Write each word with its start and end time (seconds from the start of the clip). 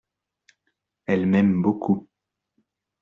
Elle 1.05 1.27
m'aime 1.27 1.61
beaucoup. 1.61 2.07